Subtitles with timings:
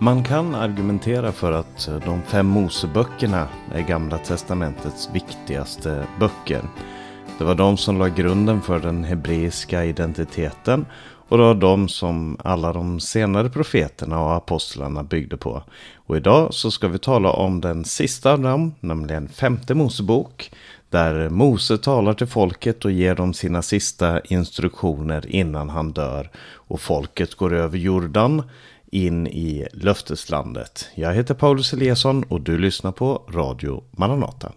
[0.00, 6.62] Man kan argumentera för att eh, de fem Moseböckerna är Gamla Testamentets viktigaste böcker.
[7.38, 10.86] Det var de som la grunden för den hebreiska identiteten
[11.28, 15.62] och det var de som alla de senare profeterna och apostlarna byggde på.
[15.96, 20.50] Och idag så ska vi tala om den sista av dem, nämligen femte Mosebok.
[20.90, 26.30] Där Mose talar till folket och ger dem sina sista instruktioner innan han dör.
[26.54, 28.42] Och folket går över Jordan
[28.92, 30.88] in i löfteslandet.
[30.94, 34.52] Jag heter Paulus Eliasson och du lyssnar på Radio Maranata.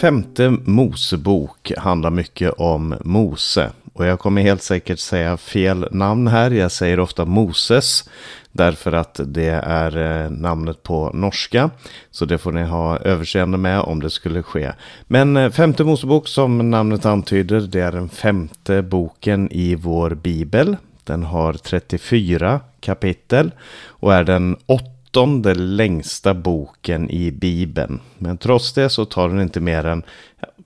[0.00, 3.70] Femte Mosebok handlar mycket om Mose.
[3.92, 6.50] Och jag kommer helt säkert säga fel namn här.
[6.50, 8.08] Jag säger ofta Moses.
[8.52, 11.70] Därför att det är eh, namnet på norska.
[12.10, 14.72] Så det får ni ha överseende med om det skulle ske.
[15.06, 17.60] Men eh, femte Mosebok som namnet antyder.
[17.60, 20.76] Det är den femte boken i vår bibel.
[21.04, 23.50] Den har 34 kapitel.
[23.86, 28.00] Och är den åttonde längsta boken i bibeln.
[28.18, 30.02] Men trots det så tar den inte mer än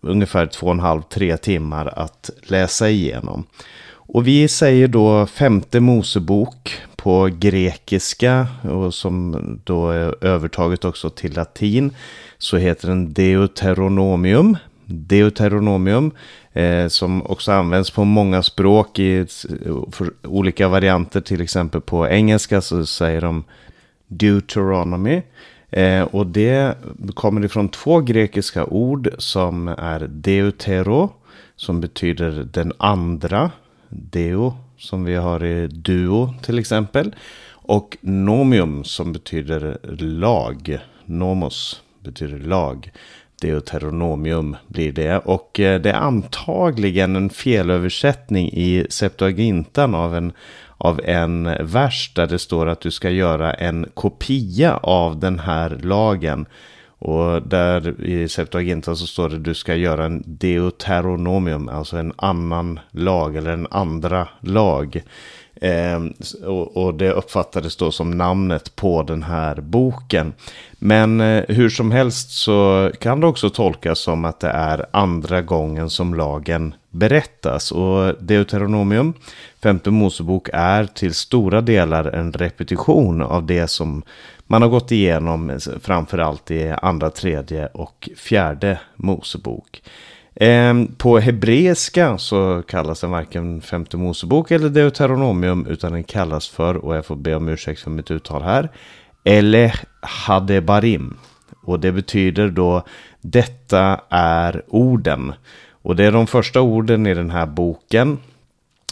[0.06, 3.44] ungefär två och en halv, tre timmar att läsa igenom.
[4.08, 11.36] Och vi säger då femte Mosebok på grekiska och som då är övertaget också till
[11.36, 11.94] latin
[12.38, 14.56] så heter den Deuteronomium.
[14.84, 16.12] Deuteronomium
[16.52, 19.26] eh, som också används på många språk i
[20.22, 21.20] olika varianter.
[21.20, 23.44] Till exempel på engelska så säger de
[24.06, 25.22] Deuteronomy.
[25.76, 26.74] Eh, och det
[27.14, 31.12] kommer ifrån två grekiska ord som är deutero
[31.56, 33.50] som betyder den andra.
[33.88, 37.14] Deo som vi har i duo till exempel.
[37.48, 40.78] Och nomium som betyder lag.
[41.04, 42.90] Nomos betyder lag.
[43.40, 45.18] Deuteronomium blir det.
[45.18, 50.32] Och eh, det är antagligen en felöversättning i Septuagintan av en,
[50.78, 55.70] av en vers där det står att du ska göra en kopia av den här
[55.82, 56.46] lagen.
[56.98, 62.12] Och där i Septuaginta så står det att du ska göra en deuteronomium, alltså en
[62.16, 65.02] annan lag eller en andra lag.
[65.60, 66.04] Eh,
[66.44, 70.34] och, och, det uppfattades då som namnet på den här boken.
[70.78, 75.42] Men eh, hur som helst så kan det också tolkas som att det är andra
[75.42, 77.72] gången som lagen berättas.
[77.72, 79.14] Och Deuteronomium,
[79.62, 84.02] femte Mosebok, är till stora delar en repetition av det som
[84.46, 89.82] man har gått igenom eh, framförallt i andra, tredje och fjärde Mosebok.
[90.40, 96.76] Ehm, på hebreiska så kallas den varken femte Mosebok eller Deuteronomium utan den kallas för,
[96.76, 98.68] och jag får be om ursäkt för mitt uttal här,
[99.24, 101.16] Ele Hadebarim.
[101.62, 102.82] Och det betyder då
[103.20, 105.32] detta är orden.
[105.82, 108.18] Och det är de första orden i den här boken.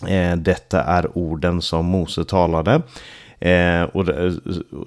[0.07, 2.83] Eh, detta är orden som Mose talade.
[3.39, 4.33] Eh, och, eh,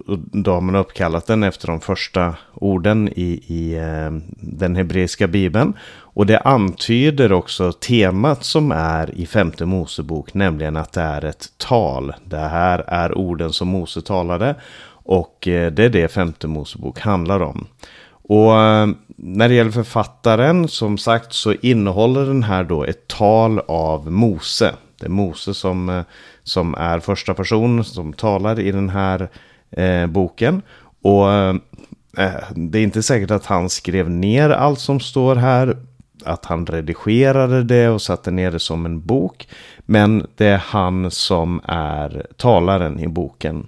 [0.08, 5.28] och då har man uppkallat den efter de första orden i, i eh, den hebreiska
[5.28, 5.74] bibeln.
[6.18, 11.48] Och det antyder också temat som är i femte Mosebok, nämligen att det är ett
[11.58, 12.14] tal.
[12.26, 14.56] Det här är orden som Mose talade
[15.08, 17.68] och eh, det är det femte Mosebok handlar om.
[18.10, 23.60] Och eh, när det gäller författaren, som sagt, så innehåller den här då ett tal
[23.68, 24.74] av Mose.
[25.00, 26.04] Det är Mose som,
[26.48, 29.30] som är första person som talar i den här
[29.72, 30.62] eh, boken.
[31.02, 31.56] Och eh,
[32.18, 35.78] eh, det är inte säkert att han skrev ner allt som står här.
[36.26, 39.48] Att han redigerade det och satte ner det som en bok.
[39.80, 43.68] Men det är han som är talaren i boken.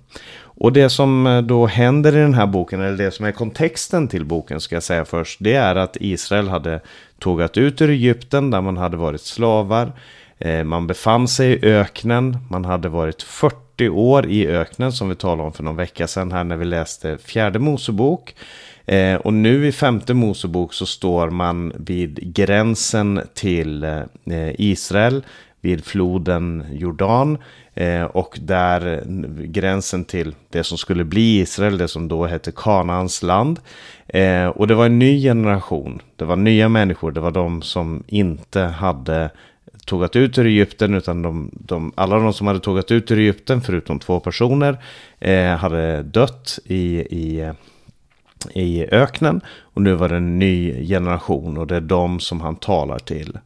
[0.62, 4.08] Och det som eh, då händer i den här boken, eller det som är kontexten
[4.08, 6.80] till boken ska jag säga först, det är att Israel hade
[7.20, 9.92] tågat ut ur Egypten där man hade varit slavar.
[10.40, 15.16] Eh, man befann sig i öknen, man hade varit 40 år i öknen som vi
[15.16, 18.36] talade om för någon vecka sedan här när vi läste fjärde Mosebok.
[18.86, 24.04] Eh, och nu i femte Mosebok så står man vid gränsen till eh,
[24.58, 25.26] Israel,
[25.62, 27.38] vid floden Jordan.
[28.10, 29.04] Och där
[29.46, 33.60] gränsen till det som skulle bli Israel, det som då hette Kanaans land.
[34.54, 38.62] Och det var en ny generation, det var nya människor, det var de som inte
[38.62, 39.30] hade
[39.90, 43.62] tågat ut ur Egypten, utan de, de, alla de som hade tågat ut ur Egypten,
[43.62, 44.78] förutom två personer,
[45.20, 47.52] eh, hade dött i, i,
[48.54, 49.42] i öknen.
[49.60, 53.38] Och nu var det en ny generation och det är de som han talar till.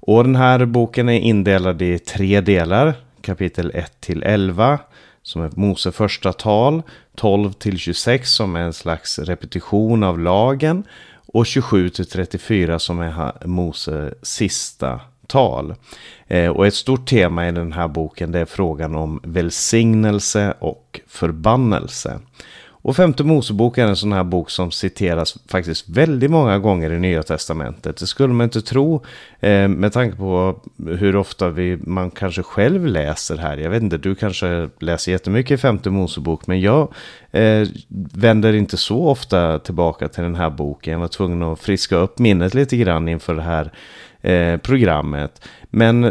[0.00, 4.78] Och den här boken är indelad i tre delar kapitel 1 till 11
[5.22, 6.82] som är Mose första tal,
[7.16, 10.84] 12 till 26 som är en slags repetition av lagen
[11.32, 15.74] och 27 till 34 som är Mose sista tal.
[16.26, 21.00] Eh, och ett stort tema i den här boken det är frågan om välsignelse och
[21.06, 22.20] förbannelse.
[22.82, 26.98] Och femte Mosebok är en sån här bok som citeras faktiskt väldigt många gånger i
[26.98, 27.96] Nya Testamentet.
[27.96, 29.04] Det skulle man inte tro
[29.40, 33.56] eh, med tanke på hur ofta vi, man kanske själv läser här.
[33.56, 36.92] Jag vet inte, du kanske läser jättemycket i femte Mosebok, men jag
[37.30, 37.68] eh,
[38.14, 40.92] vänder inte så ofta tillbaka till den här boken.
[40.92, 43.72] Jag var tvungen att friska upp minnet lite grann inför det här
[44.22, 45.48] eh, programmet.
[45.70, 46.04] Men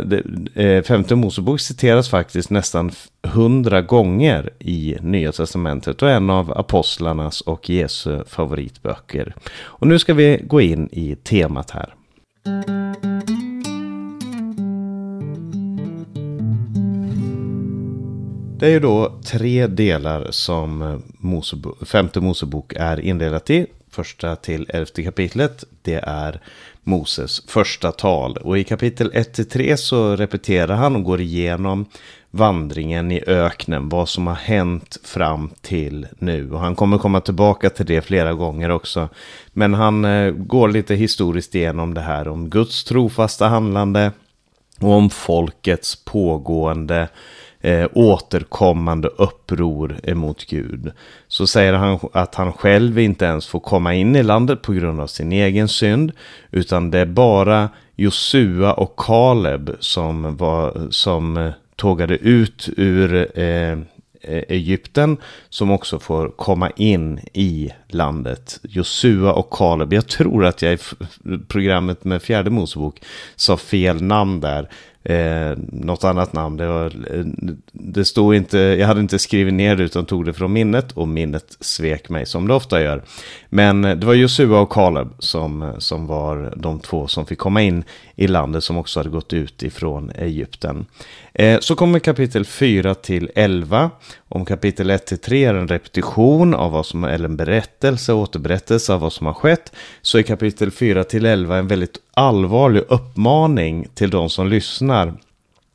[0.56, 2.92] eh, femte Mosebok citeras faktiskt nästan
[3.24, 9.36] hundra gånger i Nya Testamentet och en av apostlarnas och Jesu favoritböcker.
[9.60, 11.94] Och nu ska vi gå in i temat här.
[18.60, 23.66] Det är ju då tre delar som Mosebok, femte Mosebok är indelat i.
[23.90, 26.42] Första till elfte kapitlet, det är
[26.88, 28.38] Moses första tal.
[28.38, 31.86] Och i kapitel 1-3 så repeterar han och går igenom
[32.32, 36.52] vandringen i öknen, vad som har hänt fram till nu.
[36.52, 39.10] Och han kommer komma tillbaka till det flera gånger också.
[39.54, 44.12] Men han eh, går lite historiskt igenom det här om Guds trofasta handlande
[44.80, 47.08] och om folkets pågående
[47.62, 50.92] eh, återkommande uppror emot Gud.
[51.28, 55.02] Så säger han att han själv inte ens får komma in i landet på grund
[55.02, 56.12] av sin egen synd.
[56.52, 63.72] Utan det är bara Josua och Kaleb som, var, som eh, tågade ut ur eh,
[64.22, 65.18] eh, Egypten
[65.50, 68.60] som också får komma in i landet.
[68.64, 69.94] Josua och Kaleb.
[69.94, 70.78] Jag tror att jag i
[71.48, 73.02] programmet med fjärde Mosebok
[73.36, 74.70] sa fel namn där
[75.08, 76.58] eh, något annat namn.
[76.58, 77.26] Det, var, eh,
[77.72, 81.08] det stod inte, jag hade inte skrivit ner det utan tog det från minnet och
[81.08, 83.04] minnet svek mig som det ofta gör.
[83.58, 87.84] Men det var Josua och Kaleb som, som var de två som fick komma in
[88.16, 90.86] i landet som också hade gått ut ifrån Egypten.
[91.34, 93.92] Eh, så kommer kapitel 4 till 11.
[94.30, 98.94] Om kapitel 1 till 3 är en repetition av vad som, eller en berättelse, återberättelse
[98.94, 99.72] av vad som har skett.
[100.02, 105.14] Så är kapitel 4 till 11 en väldigt allvarlig uppmaning till de som lyssnar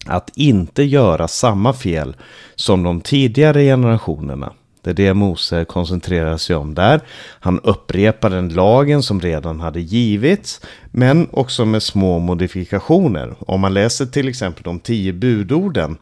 [0.07, 2.17] att inte göra samma fel
[2.55, 4.53] som de tidigare generationerna.
[4.83, 7.01] Det är det Mose koncentrerar sig om där.
[7.41, 13.35] Han upprepar den lagen som redan hade givits, men också med små modifikationer.
[13.39, 15.97] Om man läser till exempel de tio budorden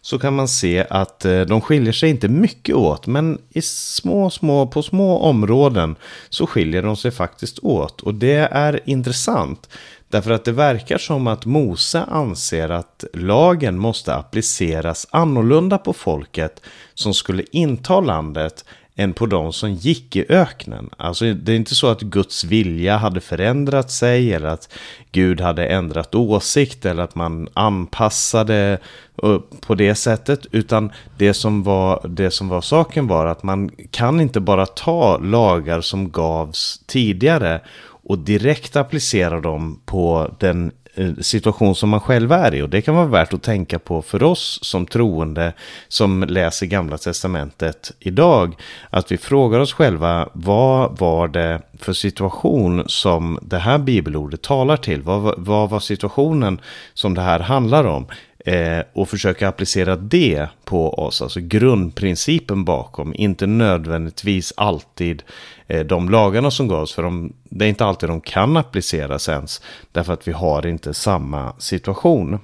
[0.00, 4.30] så kan man se att eh, de skiljer sig inte mycket åt, men i små,
[4.30, 5.96] små, på små områden
[6.28, 8.00] så skiljer de sig faktiskt åt.
[8.00, 9.68] Och det är intressant.
[10.14, 16.60] Därför att det verkar som att Mose anser att lagen måste appliceras annorlunda på folket
[16.94, 18.64] som skulle inta landet
[18.96, 20.90] än på de som gick i öknen.
[20.96, 24.72] Alltså det är inte så att Guds vilja hade förändrat sig eller att
[25.12, 28.78] Gud hade ändrat åsikt eller att man anpassade
[29.22, 30.46] eh, på det sättet.
[30.50, 35.18] Utan det som var, det som var saken var att man kan inte bara ta
[35.18, 37.60] lagar som gavs tidigare
[38.04, 42.62] och direkt applicera dem på den eh, situation som man själv är i.
[42.62, 45.52] Och det kan vara värt att tänka på för oss som troende
[45.88, 48.54] som läser Gamla Testamentet idag.
[48.90, 54.76] Att vi frågar oss själva, vad var det för situation som det här bibelordet talar
[54.76, 55.02] till?
[55.02, 56.60] Vad, vad var situationen
[56.94, 58.06] som det här handlar om?
[58.46, 65.22] Eh, och försöka applicera det på oss, alltså grundprincipen bakom, inte nödvändigtvis alltid
[65.66, 69.62] eh, de lagarna som gavs, för de, det är inte alltid de kan appliceras ens,
[69.92, 72.38] därför att vi har inte samma situation.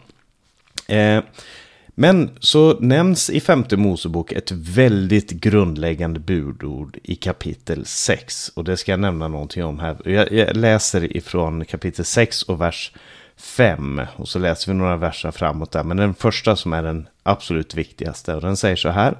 [0.89, 1.23] Eh,
[1.95, 8.49] men så nämns i femte Mosebok ett väldigt grundläggande budord i kapitel 6.
[8.55, 9.97] Och det ska jag nämna någonting om här.
[10.05, 12.93] Jag, jag läser ifrån kapitel 6 och vers
[13.41, 14.03] 5.
[14.17, 15.85] Och så läser vi några verser framåt där.
[15.85, 18.35] Men den första som är den absolut viktigaste.
[18.35, 19.17] Och den säger så här.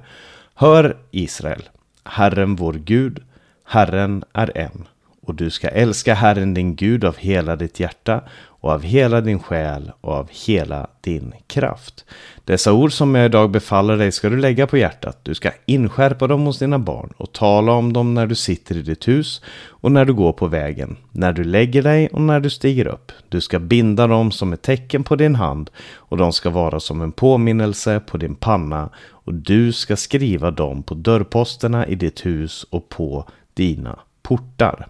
[0.53, 1.69] Hör Israel.
[2.03, 3.23] Herren vår Gud.
[3.65, 4.87] Herren är en.
[5.21, 8.21] Och du ska älska Herren din Gud av hela ditt hjärta
[8.61, 12.05] och av hela din själ och av hela din kraft.
[12.45, 15.19] Dessa ord som jag idag befaller dig ska du lägga på hjärtat.
[15.23, 18.81] Du ska inskärpa dem hos dina barn och tala om dem när du sitter i
[18.81, 22.49] ditt hus och när du går på vägen, när du lägger dig och när du
[22.49, 23.11] stiger upp.
[23.29, 27.01] Du ska binda dem som ett tecken på din hand och de ska vara som
[27.01, 32.65] en påminnelse på din panna och du ska skriva dem på dörrposterna i ditt hus
[32.69, 34.87] och på dina portar.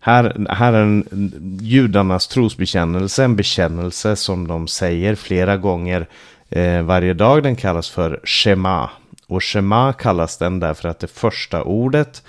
[0.00, 6.08] Här, här är en, judarnas trosbekännelse, en bekännelse som de säger flera gånger
[6.48, 7.42] eh, varje dag.
[7.42, 8.90] Den kallas för Shema.
[9.26, 12.22] Och Shema kallas den därför att det första ordet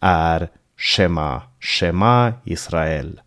[0.00, 3.20] är Shema, Shema Israel.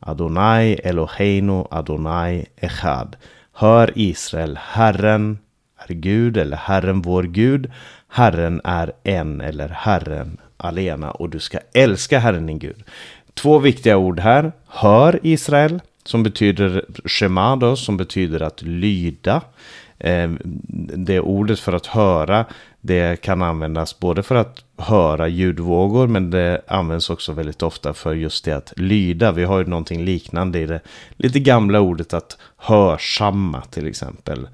[0.00, 3.16] Adonai Eloheinu Adonai Echad.
[3.52, 5.38] Hör Israel, Herren
[5.76, 7.72] är Gud eller Herren vår Gud.
[8.08, 12.84] Herren är en eller Herren alena och du ska älska Herren din Gud.
[13.36, 14.52] Två viktiga ord här.
[14.66, 19.42] Hör Israel som betyder shema då, som betyder att lyda.
[19.98, 20.30] Eh,
[20.96, 22.44] det ordet för att höra,
[22.80, 28.14] det kan användas både för att höra ljudvågor, men det används också väldigt ofta för
[28.14, 29.32] just det att lyda.
[29.32, 30.80] Vi har ju någonting liknande i det
[31.16, 34.48] lite gamla ordet att hörsamma till exempel.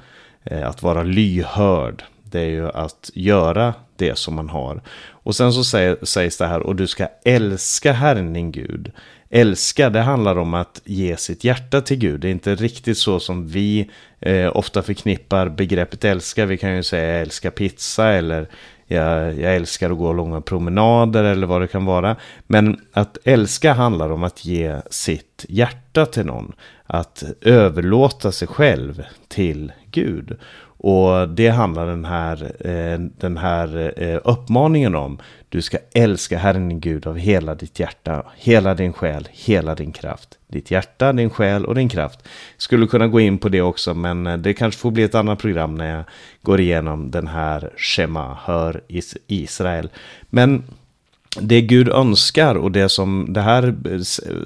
[0.44, 4.82] Eh, att vara lyhörd, det är ju att göra det som man har.
[5.10, 5.64] Och sen så
[6.06, 8.92] sägs det här, och du ska älska Herren din Gud.
[9.30, 12.20] Älska, det handlar om att ge sitt hjärta till Gud.
[12.20, 16.46] Det är inte riktigt så som vi eh, ofta förknippar begreppet älska.
[16.46, 18.48] Vi kan ju säga jag älskar pizza eller
[18.86, 22.16] jag, jag älskar att gå långa promenader eller vad det kan vara.
[22.46, 26.52] Men att älska handlar om att ge sitt hjärta till någon.
[26.86, 30.38] Att överlåta sig själv till Gud.
[30.84, 35.18] Och det handlar den här, eh, den här eh, uppmaningen om.
[35.48, 39.92] Du ska älska Herren din Gud av hela ditt hjärta, hela din själ, hela din
[39.92, 40.28] kraft.
[40.48, 42.28] Ditt hjärta, din själ och din kraft.
[42.56, 45.38] Skulle kunna gå in på det också, men eh, det kanske får bli ett annat
[45.38, 46.04] program när jag
[46.42, 48.80] går igenom den här Shema, hör
[49.26, 49.88] Israel.
[50.30, 50.62] Men
[51.40, 53.74] det Gud önskar och det som det här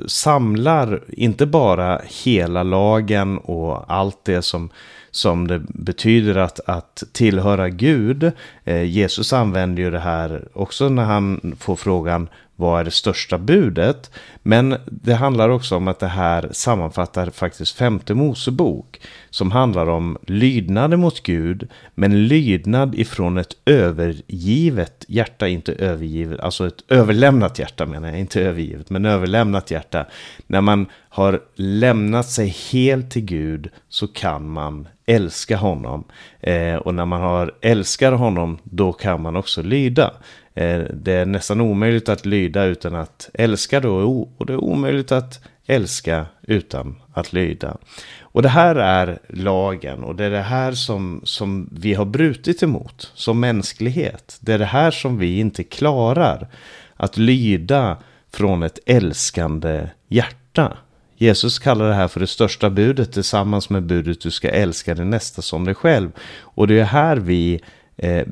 [0.09, 4.71] samlar, inte bara hela lagen och allt det som
[5.17, 8.33] som det betyder att, att tillhöra Gud.
[8.65, 13.39] Eh, Jesus använder ju det här också när han får frågan vad är det största
[13.39, 14.11] budet?
[14.43, 20.19] Men det handlar också om att det här sammanfattar faktiskt femte Mosebok som handlar om
[20.27, 27.87] lydnad mot Gud, men lydnad ifrån ett övergivet hjärta, inte övergivet, alltså ett överlämnat hjärta
[27.87, 30.07] menar jag, inte övergivet, men överlämnat hjärta.
[30.47, 36.05] När man har lämnat sig helt till Gud så kan man älska honom.
[36.41, 40.13] Eh, och när man har älskar honom, då kan man också lyda.
[40.57, 45.13] Eh, det är nästan omöjligt att lyda utan att älska då, och det är omöjligt
[45.13, 47.77] att älska utan att lyda.
[48.21, 52.63] Och det här är lagen och det är det här som, som vi har brutit
[52.63, 54.39] emot som mänsklighet.
[54.41, 56.49] Det är det här som vi inte klarar.
[56.97, 57.97] Att lyda
[58.33, 60.77] från ett älskande hjärta.
[61.17, 65.11] Jesus kallar det här för det största budet tillsammans med budet du ska älska din
[65.11, 66.11] nästa som dig själv.
[66.41, 67.61] Och det är här vi
[67.97, 68.27] eh,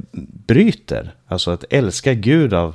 [0.47, 1.15] bryter.
[1.27, 2.75] Alltså att älska Gud av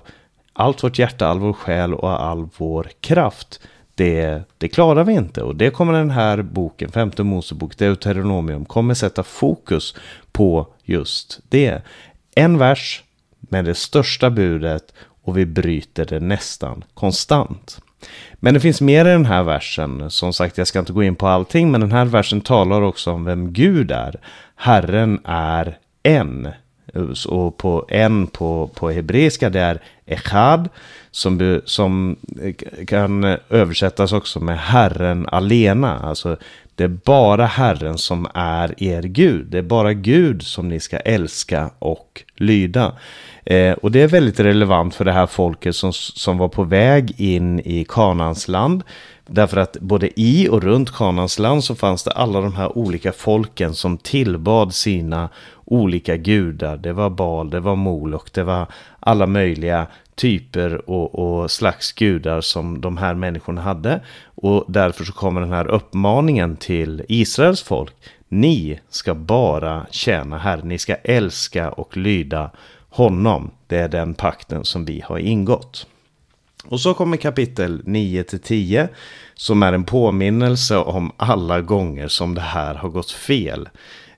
[0.53, 3.59] allt vårt hjärta, all vår själ och all vår kraft.
[3.95, 8.93] Det, det klarar vi inte och det kommer den här boken, femte Mosebok, Deuteronomium, kommer
[8.93, 9.95] sätta fokus
[10.31, 11.81] på just det.
[12.35, 13.03] En vers
[13.39, 14.93] med det största budet
[15.23, 17.81] och vi bryter det nästan konstant.
[18.33, 20.11] Men det finns mer i den här versen.
[20.11, 23.11] Som sagt, jag ska inte gå in på allting, men den här versen talar också
[23.11, 24.15] om vem Gud är.
[24.55, 26.49] Herren är en.
[27.27, 30.69] Och på en på, på hebreiska det är echad.
[31.11, 35.99] Som, som eh, kan översättas också med Herren alena.
[35.99, 36.37] Alltså
[36.75, 39.45] det är bara Herren som är er Gud.
[39.45, 42.93] Det är bara Gud som ni ska älska och lyda.
[43.49, 47.13] Eh, och det är väldigt relevant för det här folket som, som var på väg
[47.21, 48.83] in i Kanans land.
[49.27, 53.11] Därför att både i och runt Kanans land så fanns det alla de här olika
[53.11, 55.29] folken som tillbad sina
[55.65, 56.77] olika gudar.
[56.77, 58.67] Det var Bal, det var Molok, det var
[58.99, 64.01] alla möjliga typer och, och, slags gudar som de här människorna hade.
[64.35, 67.93] Och därför så kommer den här uppmaningen till Israels folk.
[68.27, 72.51] Ni ska bara tjäna Herren, ni ska älska och lyda
[72.89, 73.51] honom.
[73.67, 75.87] Det är den pakten som vi har ingått.
[76.65, 78.89] Och så kommer kapitel 9 10
[79.35, 83.69] som är en påminnelse om alla gånger som det här har gått fel.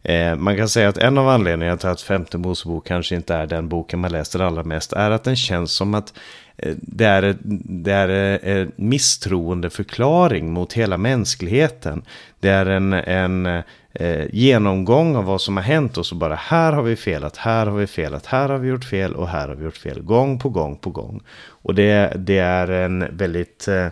[0.03, 3.47] Eh, man kan säga att en av anledningarna till att femte Mosebok kanske inte är
[3.47, 6.13] den boken man läser allra mest är att den känns som att
[6.57, 7.37] eh, det är,
[7.83, 8.09] det är
[8.43, 12.03] en misstroendeförklaring mot hela mänskligheten.
[12.39, 16.73] Det är en, en eh, genomgång av vad som har hänt och så bara här
[16.73, 19.55] har vi felat, här har vi felat, här har vi gjort fel och här har
[19.55, 20.01] vi gjort fel.
[20.01, 21.21] Gång på gång på gång.
[21.47, 23.87] Och det, det är en väldigt eh,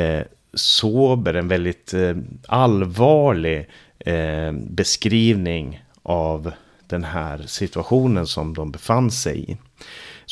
[0.00, 0.22] eh
[0.54, 6.52] sober, en väldigt eh, allvarlig eh, beskrivning av
[6.86, 9.56] den här situationen som de befann sig i.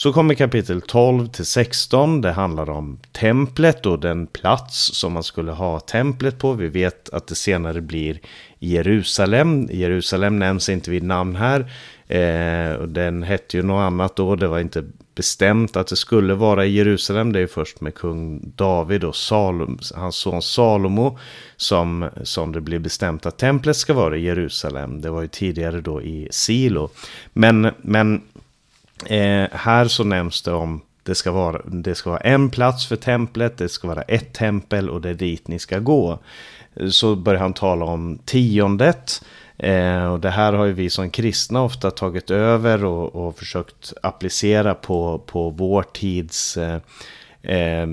[0.03, 2.21] Så kommer kapitel 12 till 16.
[2.21, 6.53] Det handlar om templet och den plats som man skulle ha templet på.
[6.53, 8.21] Vi vet att det senare blir
[8.59, 9.69] Jerusalem.
[9.71, 11.61] Jerusalem nämns inte vid namn här.
[12.09, 14.37] Eh, den hette ju något annat då.
[14.37, 17.33] Det var inte bestämt att det skulle vara i Jerusalem.
[17.33, 21.19] Det är först med kung David och Salom, hans son Salomo
[21.57, 25.01] som, som det blir bestämt att templet ska vara i Jerusalem.
[25.01, 26.91] Det var ju tidigare då i Silo.
[27.33, 28.23] Men, men
[29.07, 32.97] eh, här så nämns det om det ska, vara, det ska vara en plats för
[32.97, 36.19] templet, det ska vara ett tempel och det är dit ni ska gå.
[36.91, 39.23] Så börjar han tala om tiondet.
[39.59, 43.93] Eh, och det här har ju vi som kristna ofta tagit över och, och försökt
[44.03, 46.81] applicera på, på vår tids eh,
[47.43, 47.87] eh,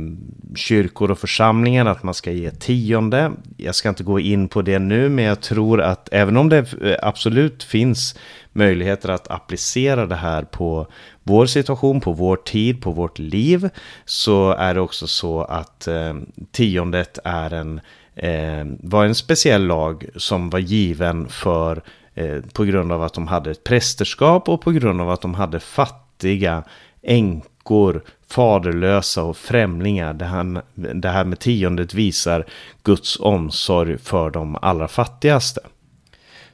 [0.55, 3.31] kyrkor och församlingar att man ska ge tionde.
[3.57, 6.73] Jag ska inte gå in på det nu men jag tror att även om det
[6.73, 8.19] eh, absolut finns
[8.51, 10.87] möjligheter att applicera det här på
[11.23, 13.69] vår situation, på vår tid, på vårt liv
[14.05, 16.15] så är det också så att eh,
[16.51, 17.81] tiondet är en
[18.15, 21.83] eh, var en speciell lag som var given för
[22.15, 25.33] eh, på grund av att de hade ett prästerskap och på grund av att de
[25.33, 26.63] hade fattiga
[27.01, 27.51] änkor,
[28.29, 30.13] faderlösa och främlingar.
[30.13, 30.61] Det här,
[30.93, 32.45] det här med tiondet visar
[32.83, 35.61] Guds omsorg för de allra fattigaste.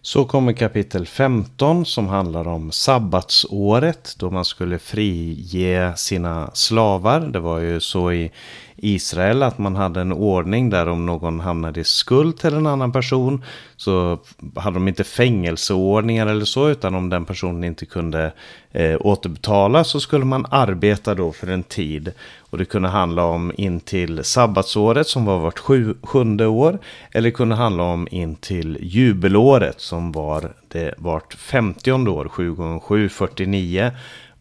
[0.01, 7.19] Så kommer kapitel 15 som handlar om sabbatsåret då man skulle frige sina slavar.
[7.19, 8.31] Det var ju så i
[8.75, 12.91] Israel att man hade en ordning där om någon hamnade i skuld till en annan
[12.91, 13.43] person
[13.75, 14.19] så
[14.55, 18.31] hade de inte fängelseordningar eller så utan om den personen inte kunde
[18.71, 22.11] eh, återbetala så skulle man arbeta då för en tid.
[22.39, 26.79] Och det kunde handla om in till sabbatsåret som var vart sju, sjunde år
[27.11, 32.53] eller det kunde handla om in till jubelåret som var det vart femtionde år, 7
[32.53, 33.91] gånger 7, 49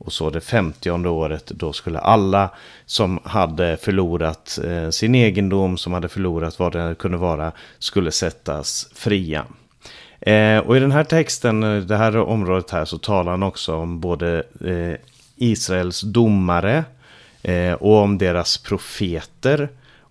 [0.04, 2.50] och så det femtionde året, då skulle alla
[2.86, 8.88] som hade förlorat eh, sin egendom, som hade förlorat vad det kunde vara, skulle sättas
[8.94, 9.44] fria.
[10.20, 13.76] Eh, och i den här texten, eh, det här området här, så talar han också
[13.76, 15.00] om både eh,
[15.36, 16.84] Israels domare
[17.42, 19.68] eh, och om deras profeter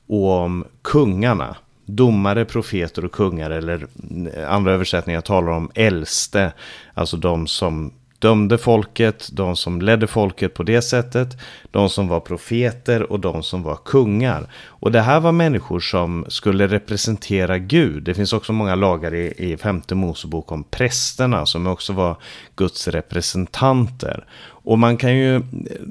[0.08, 1.56] och om kungarna.
[1.86, 3.88] Domare, profeter och kungar, eller
[4.36, 6.52] eh, andra översättningar talar om äldste,
[6.94, 11.38] alltså de som dömde folket, de som ledde folket på det sättet,
[11.72, 14.48] de som var profeter och de som var kungar.
[14.66, 18.04] Och det här var människor som skulle representera Gud.
[18.04, 22.18] Det finns också många lagar i, i femte Mosebok om prästerna som också var
[22.56, 24.26] Guds representanter.
[24.64, 25.42] Och man kan ju,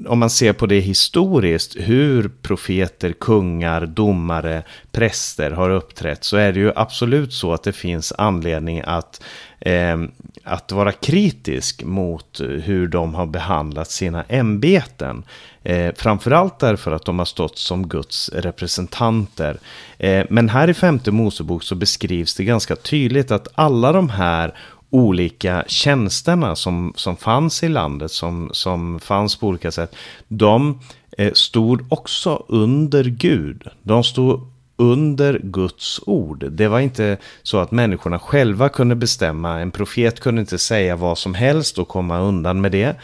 [0.07, 6.53] om man ser på det historiskt, hur profeter, kungar, domare, präster har uppträtt, så är
[6.53, 9.23] det ju absolut så att det finns anledning att
[9.59, 9.97] eh,
[10.43, 15.23] att vara kritisk mot hur de har behandlat sina ämbeten.
[15.63, 19.59] Eh, framförallt därför att de har stått som Guds representanter.
[19.97, 24.55] Eh, men här i femte Mosebok så beskrivs det ganska tydligt att alla de här
[24.91, 29.95] olika tjänsterna som, som fanns i landet, som, som fanns på olika sätt,
[30.27, 30.79] de
[31.17, 33.67] eh, stod också under Gud.
[33.83, 36.51] De stod under Guds ord.
[36.51, 39.59] Det var inte så att människorna själva kunde bestämma.
[39.59, 42.95] En profet kunde inte säga vad som helst och komma undan med det.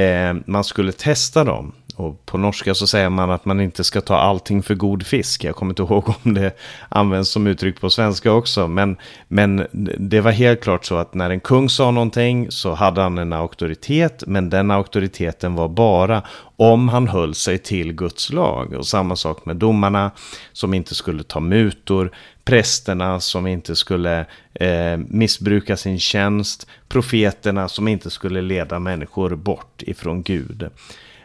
[0.00, 1.72] Eh, man skulle testa dem.
[1.98, 5.44] Och på norska så säger man att man inte ska ta allting för god fisk.
[5.44, 6.58] Jag kommer inte ihåg om det
[6.88, 8.68] används som uttryck på svenska också.
[8.68, 8.96] Men,
[9.28, 9.66] men
[9.98, 13.32] det var helt klart så att när en kung sa någonting så hade han en
[13.32, 14.24] auktoritet.
[14.26, 16.22] Men den auktoriteten var bara
[16.56, 18.72] om han höll sig till Guds lag.
[18.72, 20.10] Och samma sak med domarna
[20.52, 22.10] som inte skulle ta mutor.
[22.44, 26.66] Prästerna som inte skulle eh, missbruka sin tjänst.
[26.88, 30.70] Profeterna som inte skulle leda människor bort ifrån Gud.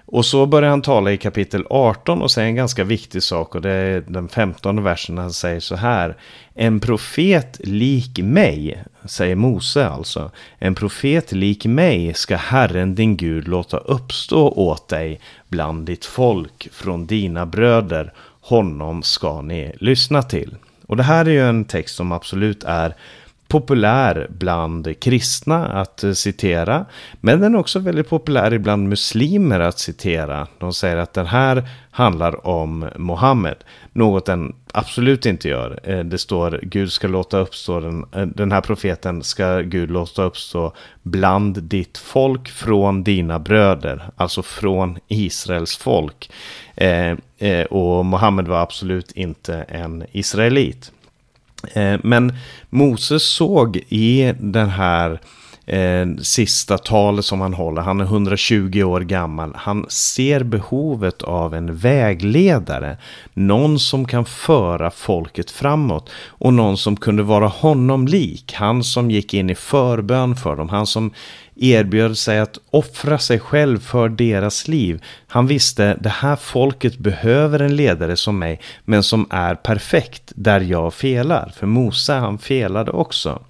[0.05, 3.61] Och så börjar han tala i kapitel 18 och säger en ganska viktig sak och
[3.61, 6.17] det är den 15 versen han säger så här.
[6.53, 13.47] En profet lik mig, säger Mose alltså, en profet lik mig ska Herren din Gud
[13.47, 20.55] låta uppstå åt dig bland ditt folk från dina bröder, honom ska ni lyssna till.
[20.87, 22.95] Och det här är ju en text som absolut är
[23.53, 26.85] populär bland kristna att eh, citera.
[27.21, 30.47] Men den är också väldigt populär bland muslimer att citera.
[30.57, 33.55] De säger att den här handlar om Mohammed.
[33.91, 35.79] Något den absolut inte gör.
[35.83, 40.23] Eh, det står Gud ska låta uppstå, den, eh, den här profeten ska Gud låta
[40.23, 44.03] uppstå bland ditt folk från dina bröder.
[44.15, 46.31] Alltså från Israels folk.
[46.75, 50.91] Eh, eh, och Mohammed var absolut inte en israelit.
[51.73, 52.33] Eh, men
[52.69, 55.19] Moses såg i den här
[55.65, 57.81] eh, sista talet som han håller.
[57.81, 59.53] Han är 120 år gammal.
[59.55, 62.97] Han ser behovet av en vägledare.
[63.33, 66.09] Någon som kan föra folket framåt.
[66.27, 68.53] Och någon som kunde vara honom lik.
[68.53, 70.69] Han som gick in i förbön för dem.
[70.69, 71.11] Han som
[71.55, 75.03] erbjöd sig att offra sig själv för deras liv.
[75.27, 80.61] Han visste det här folket behöver en ledare som mig, men som är perfekt där
[80.61, 81.51] jag felar.
[81.55, 83.41] För Mose han felade också.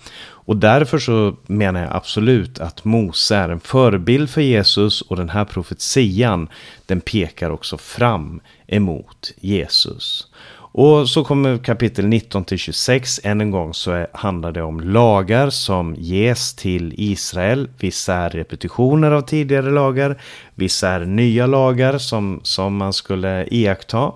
[0.45, 5.29] Och därför så menar jag absolut att Mose är en förebild för Jesus och den
[5.29, 6.49] här profetian
[6.85, 10.27] den pekar också fram emot Jesus.
[10.75, 13.19] Och så kommer kapitel 19 till 26.
[13.23, 17.69] Än en gång så handlar det om lagar som ges till Israel.
[17.79, 20.21] Vissa är repetitioner av tidigare lagar.
[20.55, 24.11] Vissa är nya lagar som, som man skulle iaktta.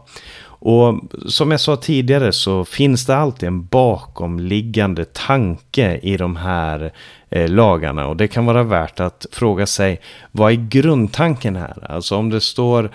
[0.69, 6.91] Och som jag sa tidigare så finns det alltid en bakomliggande tanke i de här
[7.30, 8.08] eh, lagarna.
[8.08, 10.01] Och det kan vara värt att fråga sig
[10.32, 11.91] vad är grundtanken här?
[11.91, 12.91] Alltså om det står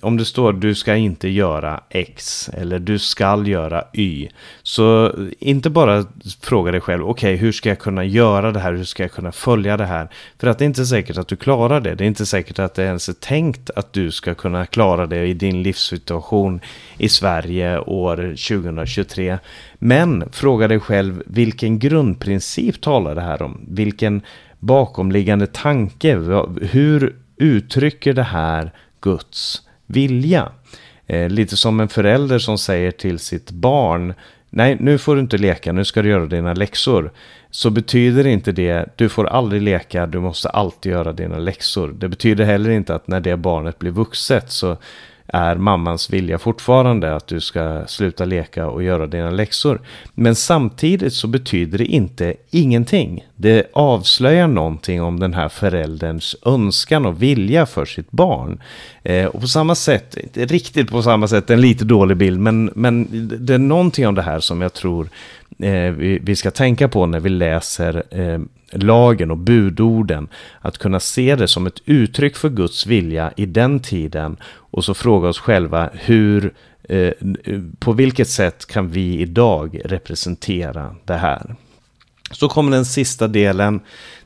[0.00, 4.28] om det står du ska inte göra X eller du ska göra Y.
[4.62, 6.04] Så inte bara
[6.40, 9.12] fråga dig själv, okej okay, hur ska jag kunna göra det här, hur ska jag
[9.12, 10.08] kunna följa det här?
[10.38, 12.74] För att det är inte säkert att du klarar det, det är inte säkert att
[12.74, 16.60] det ens är tänkt att du ska kunna klara det i din livssituation
[16.98, 19.38] i Sverige år 2023.
[19.74, 23.60] Men fråga dig själv, vilken grundprincip talar det här om?
[23.68, 24.22] Vilken
[24.58, 26.16] bakomliggande tanke?
[26.60, 30.52] Hur uttrycker det här Guds vilja.
[31.06, 34.14] Eh, lite som en förälder som säger till sitt barn
[34.54, 37.12] Nej, nu får du inte leka, nu ska du göra dina läxor.
[37.50, 41.92] Så betyder inte det, du får aldrig leka, du måste alltid göra dina läxor.
[41.98, 44.76] Det betyder heller inte att när det barnet blir vuxet så
[45.34, 49.80] är mammans vilja fortfarande att du ska sluta leka och göra dina läxor.
[50.14, 53.24] Men samtidigt så betyder det inte ingenting.
[53.36, 58.62] Det avslöjar någonting om den här förälderns önskan och vilja för sitt barn.
[59.02, 62.70] Eh, och på samma sätt, inte riktigt på samma sätt, en lite dålig bild, men,
[62.74, 63.06] men
[63.40, 65.08] det är någonting om det här som jag tror
[65.58, 68.38] eh, vi, vi, ska tänka på när vi läser eh,
[68.72, 70.28] lagen och budorden.
[70.60, 74.94] Att kunna se det som ett uttryck för Guds vilja i den tiden och så
[74.94, 77.12] fråga oss själva hur, eh,
[77.78, 81.54] på vilket sätt kan vi idag representera det här?
[82.32, 83.80] Så kommer den sista delen,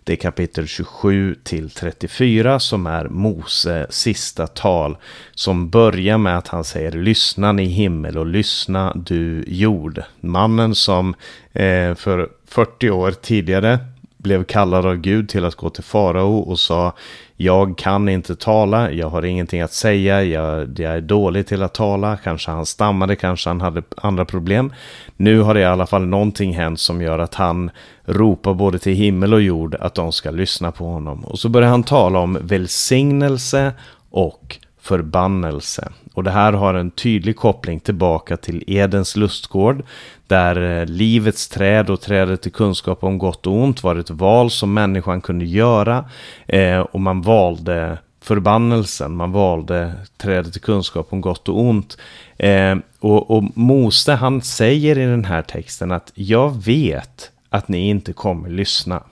[0.04, 4.96] det är kapitel 27 till 34 som är Mose sista tal.
[5.34, 10.02] Som börjar med att han säger lyssna ni himmel och lyssna du jord.
[10.20, 11.14] Mannen som
[11.52, 13.78] eh, för 40 år tidigare
[14.26, 16.92] blev kallad av Gud till att gå till farao och sa
[17.36, 21.74] jag kan inte tala, jag har ingenting att säga, jag, jag är dålig till att
[21.74, 24.72] tala, kanske han stammade, kanske han hade andra problem.
[25.16, 27.70] Nu har det i alla fall någonting hänt som gör att han
[28.04, 31.24] ropar både till himmel och jord att de ska lyssna på honom.
[31.24, 33.72] Och så börjar han tala om välsignelse
[34.10, 35.88] och förbannelse.
[36.14, 39.82] Och det här har en tydlig koppling tillbaka till Edens lustgård.
[40.26, 44.50] Där eh, livets träd och trädet till kunskap om gott och ont var ett val
[44.50, 46.04] som människan kunde göra.
[46.46, 51.98] Eh, och man valde förbannelsen, man valde trädet till kunskap om gott och ont.
[52.36, 57.88] Eh, och, och Mose han säger i den här texten att jag vet att ni
[57.88, 59.02] inte kommer lyssna.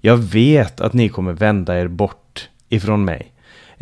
[0.00, 3.33] Jag vet att ni kommer vända er bort ifrån mig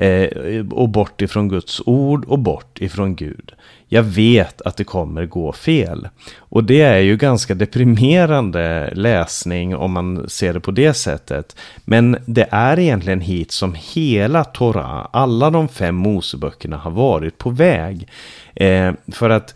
[0.03, 3.53] Eh, och bort ifrån Guds ord och bort ifrån Gud.
[3.89, 6.09] Jag vet att det kommer gå fel.
[6.39, 11.57] Och det är ju ganska deprimerande läsning om man ser det på det sättet.
[11.85, 17.51] Men det är egentligen hit som hela Torah, alla de fem Moseböckerna har varit på
[17.51, 18.09] väg.
[18.55, 19.55] Eh, för att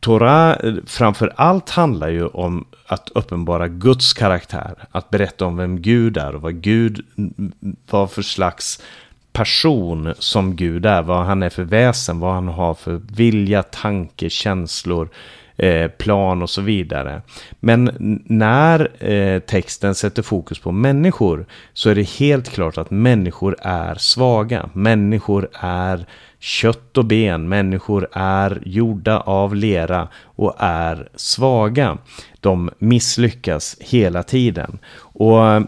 [0.00, 4.74] Torah framför allt handlar ju om att uppenbara Guds karaktär.
[4.90, 7.04] Att berätta om vem Gud är och vad Gud
[7.90, 8.82] var för slags
[9.38, 11.02] person som Gud är.
[11.02, 15.08] Vad han är för väsen, vad han har för vilja, tanke, känslor,
[15.56, 17.22] eh, plan och så vidare.
[17.60, 17.90] Men
[18.24, 23.94] när eh, texten sätter fokus på människor så är det helt klart att människor är
[23.94, 24.70] svaga.
[24.72, 26.06] Människor är
[26.38, 27.48] kött och ben.
[27.48, 31.98] Människor är gjorda av lera och är svaga.
[32.40, 34.78] De misslyckas hela tiden.
[35.18, 35.62] Och eh,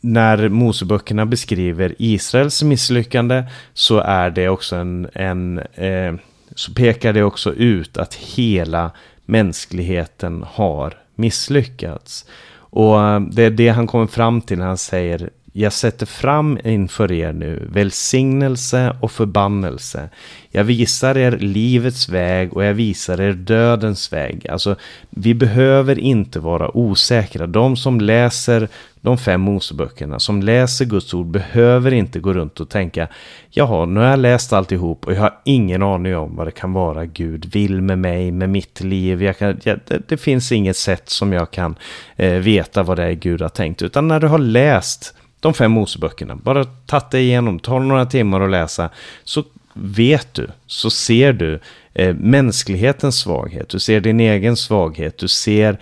[0.00, 6.14] när Moseböckerna beskriver Israels misslyckande så är det också en, en eh,
[6.54, 8.90] så pekar det också ut att hela
[9.26, 12.26] mänskligheten har misslyckats.
[12.52, 16.58] Och eh, det är det han kommer fram till när han säger jag sätter fram
[16.64, 20.08] inför er nu välsignelse och förbannelse.
[20.50, 24.48] Jag visar er livets väg och jag visar er dödens väg.
[24.48, 24.76] Alltså,
[25.10, 27.46] vi behöver inte vara osäkra.
[27.46, 28.68] De som läser
[29.00, 33.08] de fem Moseböckerna, som läser Guds ord, behöver inte gå runt och tänka
[33.50, 36.72] Jaha, nu har jag läst alltihop och jag har ingen aning om vad det kan
[36.72, 39.22] vara Gud vill med mig, med mitt liv.
[39.22, 41.76] Jag kan, ja, det, det, finns inget sätt som jag kan
[42.16, 43.82] eh, veta vad det är Gud har tänkt.
[43.82, 48.40] Utan när du har läst de fem Moseböckerna, bara ta dig igenom, ta några timmar
[48.40, 48.90] och läsa,
[49.24, 51.60] så vet du, så ser du
[51.94, 55.78] eh, mänsklighetens svaghet, du ser din egen svaghet, du ser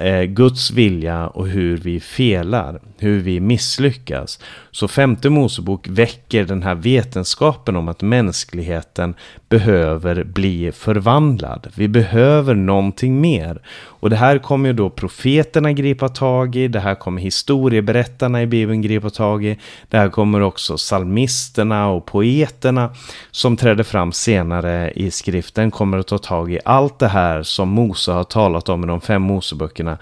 [0.00, 4.38] eh, Guds vilja och hur vi felar, hur vi misslyckas.
[4.70, 9.14] Så femte Mosebok väcker den här vetenskapen om att mänskligheten
[9.48, 11.68] behöver bli förvandlad.
[11.74, 13.62] Vi behöver någonting mer.
[14.00, 18.46] Och det här kommer ju då profeterna gripa tag i, det här kommer historieberättarna i
[18.46, 19.58] Bibeln gripa tag i,
[19.88, 22.90] det här kommer också salmisterna och poeterna
[23.30, 27.68] som trädde fram senare i skriften kommer att ta tag i allt det här som
[27.68, 29.98] Mose har talat om i de fem Moseböckerna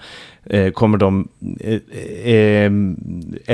[0.49, 1.27] Eh, kommer de
[1.59, 2.71] eh, eh,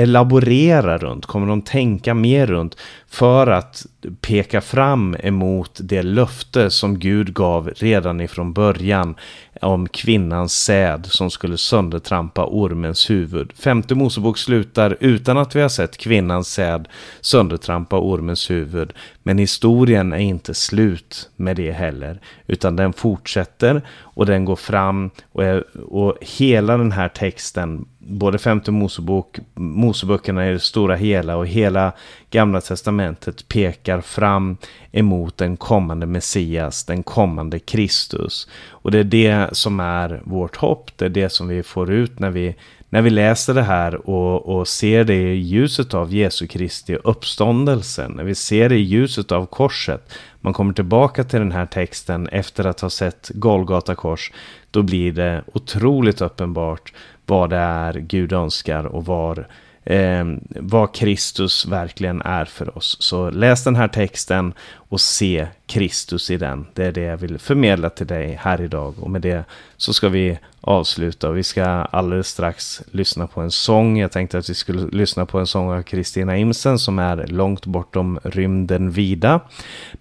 [0.02, 1.26] elaborera runt?
[1.26, 2.76] Kommer de tänka mer runt?
[3.08, 3.86] För att
[4.20, 9.14] peka fram emot det löfte som Gud gav redan ifrån början
[9.60, 13.52] om kvinnans säd som skulle söndertrampa ormens huvud.
[13.56, 16.88] Femte Mosebok slutar utan att vi har sett kvinnans säd
[17.20, 18.92] söndertrampa ormens huvud.
[19.22, 25.10] Men historien är inte slut med det heller, utan den fortsätter och den går fram
[25.32, 31.36] och, är, och hela den här texten både femte Mosebok, Moseböckerna i det stora hela
[31.36, 31.92] och hela
[32.30, 34.56] gamla testamentet pekar fram
[34.92, 38.48] emot den kommande Messias, den kommande Kristus.
[38.68, 42.18] Och det är det som är vårt hopp, det är det som vi får ut
[42.18, 42.54] när vi,
[42.88, 48.08] när vi läser det här och, och ser det i ljuset av Jesu Kristi uppståndelse,
[48.08, 50.12] när vi ser det i ljuset av korset.
[50.40, 54.32] Man kommer tillbaka till den här texten efter att ha sett Golgata kors,
[54.70, 56.92] då blir det otroligt uppenbart
[57.26, 59.46] vad det är Gud önskar och var,
[59.84, 62.96] eh, vad Kristus verkligen är för oss.
[63.00, 66.66] Så läs den här texten och se Kristus i den.
[66.74, 68.94] Det är det jag vill förmedla till dig här idag.
[69.00, 69.44] Och med det
[69.76, 71.30] så ska vi avsluta.
[71.30, 73.98] Vi ska alldeles strax lyssna på en sång.
[73.98, 77.66] Jag tänkte att vi skulle lyssna på en sång av Kristina Imsen som är långt
[77.66, 79.40] bortom rymden vida.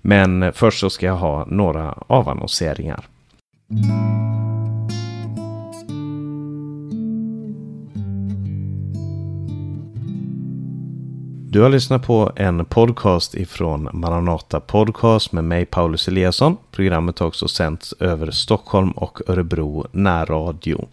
[0.02, 3.06] Men först så ska jag ha några avannonseringar.
[11.56, 16.58] Du har lyssnat på en podcast ifrån Maranata Podcast med mig Paulus Eliasson.
[16.72, 20.88] Programmet har också sänts över Stockholm och Örebro närradio.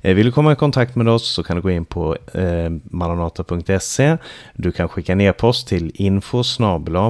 [0.00, 2.70] Eh, vill du komma i kontakt med oss så kan du gå in på eh,
[2.82, 4.16] maranata.se.
[4.54, 6.42] Du kan skicka en e-post till info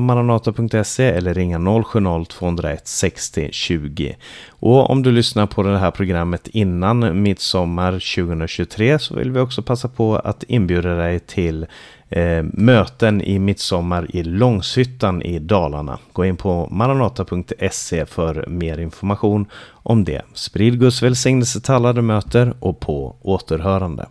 [0.00, 4.16] maranata.se eller ringa 070-201 60 20.
[4.48, 9.62] Och om du lyssnar på det här programmet innan midsommar 2023 så vill vi också
[9.62, 11.66] passa på att inbjuda dig till
[12.10, 15.98] eh, möten i midsommar i Långshyttan i Dalarna.
[16.12, 19.46] Gå in på maranata.se för mer information
[19.82, 20.22] om det.
[20.34, 24.06] Sprid Guds välsignelse till alla du möter och på återhörande.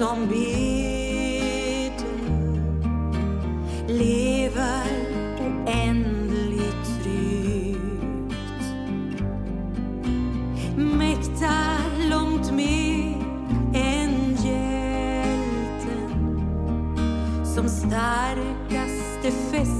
[0.00, 1.92] som byter
[3.88, 4.86] lever
[5.40, 8.64] oändligt tryggt.
[10.76, 13.16] Mäktar långt mer
[13.74, 16.10] än hjälten
[17.44, 19.79] som starkaste fäst